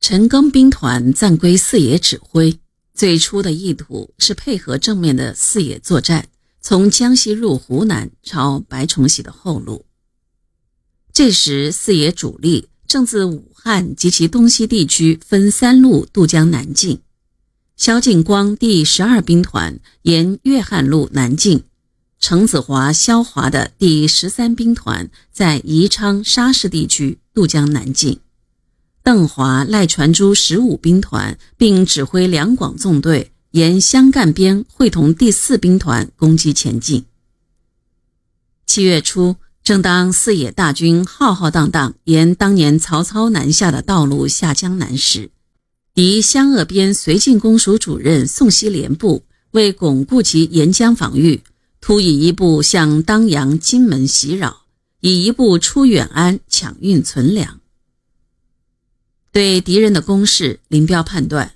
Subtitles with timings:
[0.00, 2.58] 陈赓兵团暂归四野指挥，
[2.94, 6.28] 最初的意图是配合正面的四野作战，
[6.60, 9.84] 从江西入湖南，抄白崇禧的后路。
[11.12, 17.02] 这时，四野主力正自武汉及其东西地区分三路渡江南进。
[17.76, 21.64] 萧劲光第十二兵团沿粤汉路南进，
[22.18, 28.20] 程子华、萧华的第十三兵团在宜昌沙市地区渡江南进。
[29.08, 37.06] 邓华、赖传珠十五兵团，并指挥两广纵队沿湘赣边会同第四兵团攻击前进。
[38.66, 45.30] 七月初，正当四野大军浩浩荡荡沿当年曹操南下的道路下江南时，
[45.94, 51.42] 敌湘鄂边绥靖公署主任宋希濂部为巩固其沿江防御，
[51.80, 54.64] 突以一部向当阳、金门袭扰，
[55.00, 57.58] 以一部出远安抢运存粮。
[59.38, 61.52] 对敌人的攻势，林彪判断，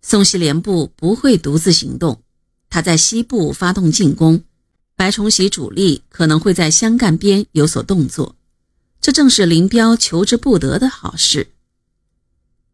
[0.00, 2.22] 宋希濂部不会独自行动。
[2.70, 4.44] 他在西部发动进攻，
[4.96, 8.36] 白崇禧主力可能会在湘赣边有所动作，
[8.98, 11.48] 这正是林彪求之不得的好事。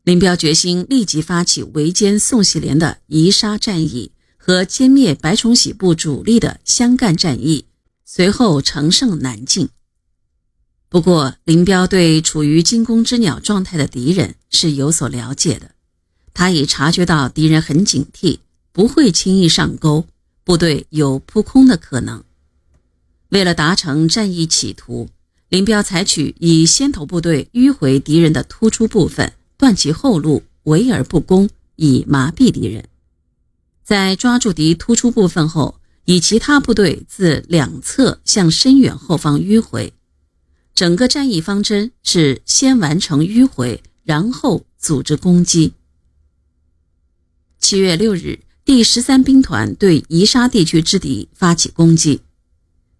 [0.05, 7.65] 林彪决心立即发起围歼宋希濂的宜沙战役和歼灭白崇禧部主力的湘赣战役，
[8.05, 9.69] 随后乘胜南进。
[10.91, 15.73] 不过，林彪对处于惊弓之鸟状态的敌人是有所了解的，
[16.33, 18.39] 他已察觉到敌人很警惕，
[18.73, 20.07] 不会轻易上钩，
[20.45, 22.25] 部队有扑空的可能。
[23.29, 25.11] 为了达成战役企图，
[25.51, 32.89] 林彪采取以先头部队迂回敌人的突出部分，断其后路，围而不攻，以麻痹敌人。
[33.85, 39.93] 在抓住敌突出部分后，以其他部队自两侧向深远后方迂回。
[40.79, 45.73] 整个战役方针是先完成迂回，然后组织攻击。
[47.59, 52.21] 七月六日，第十三兵团对宜沙地区之敌发起攻击。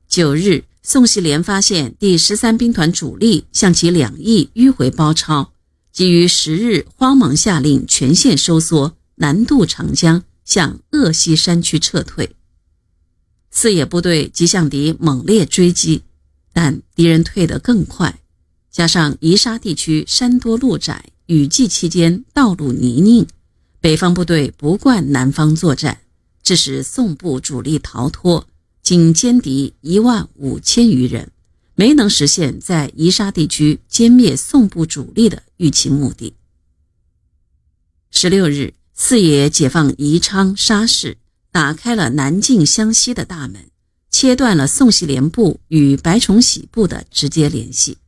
[0.09, 5.53] 九日，宋希濂发现第十三兵团主力向其两翼迂回包抄，
[5.93, 12.35] 基于十日慌忙下令全线收缩，南渡长江，向鄂西山区撤退。
[13.53, 16.03] 四野部队即向敌猛烈追击。
[16.53, 18.21] 但敌人退得更快，
[18.71, 23.27] 加上宜沙地区山多路窄，雨季期间道路泥泞，
[23.81, 26.01] 北方部队不惯南方作战，
[26.43, 28.47] 致使宋部主力逃脱，
[28.83, 31.31] 仅歼敌一万五千余人，
[31.75, 36.35] 没能实现在宜沙地区歼灭宋部主力的预期目的。
[38.11, 41.19] 十六日，四野解放宜昌沙市，
[41.53, 43.71] 打开了南进湘西的大门。
[44.11, 47.99] 切断了宋希濂部与白崇禧部的直接联系。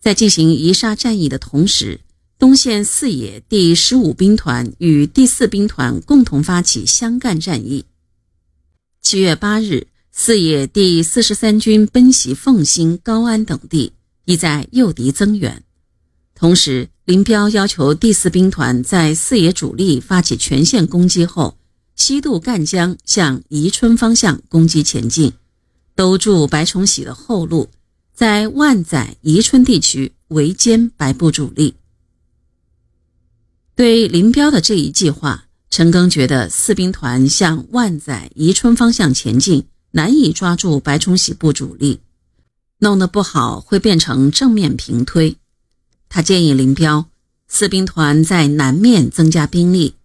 [0.00, 2.00] 在进行宜沙战役的同时，
[2.38, 7.84] 东线四野第十五兵团与第四兵团共同发起湘赣战役。
[9.02, 13.92] 七月八日，四野第四十三军奔袭凤新、高安等地，
[14.24, 15.62] 意在诱敌增援。
[16.34, 21.58] 同时，林彪要求第四兵团在四野主力发起全线攻击后。
[22.00, 25.34] 西渡赣江，向宜春方向攻击前进，
[25.94, 27.68] 兜住白崇禧的后路，
[28.14, 31.74] 在万载、宜春地区围歼白部主力。
[33.76, 42.00] 对林彪的这一计划，陈赓觉得四兵团向万载、宜春方向前进，难以抓住白崇禧部主力，
[42.78, 45.36] 弄得不好会变成正面平推。
[46.08, 47.10] 他建议林彪，
[47.46, 49.96] 四兵团在南面增加兵力。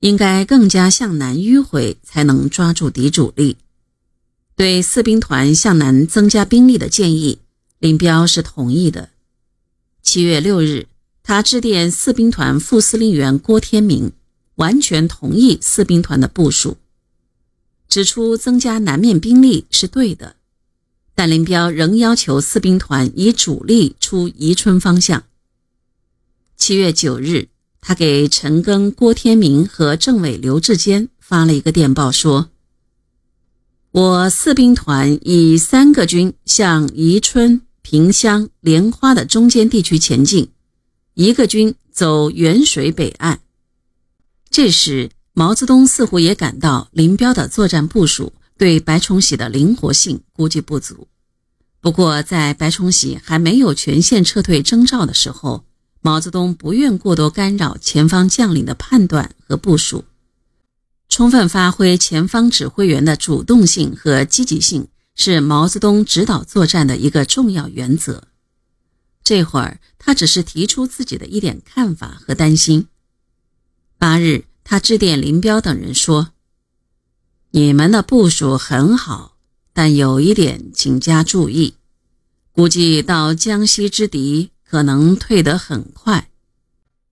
[0.00, 3.56] 应该更加向南迂回，才能抓住敌主力。
[4.54, 7.38] 对四兵团向南增加兵力的建议，
[7.78, 9.10] 林彪是同意的。
[10.02, 10.86] 七月六日，
[11.22, 14.12] 他致电四兵团副司令员郭天明，
[14.56, 16.76] 完全同意四兵团的部署，
[17.88, 20.36] 指出增加南面兵力是对的，
[21.14, 25.24] 但林彪仍要求四兵团以主力出宜春方向。
[26.56, 27.48] 七月九日。
[27.88, 32.50] 他给陈赓、郭天明和政委刘志坚发了一个电报，说
[33.92, 40.48] ：“我四兵团以三个军向宜春、萍乡、莲花的中间地区前进，
[41.14, 43.38] 一个军走沅水北岸。”
[44.50, 51.06] 这时，毛泽东似乎也感到林彪的作战部署对白崇禧的灵活性估计不足。
[51.80, 55.62] 不过，在白崇禧还没有全线撤退征兆的时候。
[56.06, 60.04] 毛泽东不愿过多干扰前方将领的判断和部署，
[61.08, 64.86] 充分发挥前方指挥员的主动性和积极性，
[65.16, 68.22] 是毛泽东指导作战的一个重要原则。
[69.24, 72.86] 这会儿他只是提出自己的一点看法和担心。
[73.98, 76.30] 八日，他致电林彪等人说
[77.50, 79.36] ：“你们的部署很好，
[79.72, 81.74] 但有一点请加注意，
[82.52, 86.28] 估计到江西之敌可能退得很快。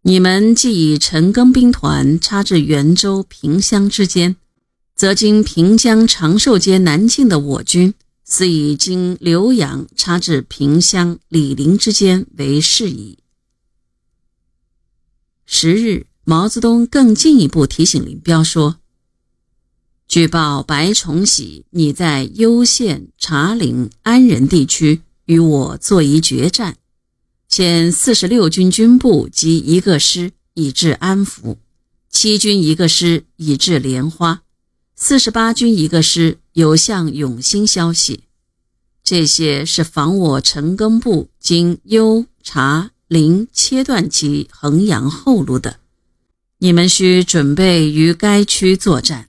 [0.02, 4.36] 你们既以陈赓兵团插至袁州、萍乡之间，
[4.94, 13.20] 则经平江、长寿街、南进的我军，似以经浏阳插至萍乡、醴陵之间为适宜。”
[15.46, 16.06] 十日。
[16.26, 18.76] 毛泽东更进一步提醒林彪说
[20.06, 26.76] ：“据报白崇禧你在攸县、茶陵、安仁地区与我作一决战，
[27.56, 31.58] 遣四十六军军部及一个师以至安福，
[32.10, 34.42] 七军一个师以至莲花，
[34.96, 38.24] 四十八军一个师有向永兴消息。
[39.04, 45.78] 这些是防我陈赓部经攸、茶、陵切断其衡阳后路的。”
[46.58, 49.28] 你们需准备于该区作战。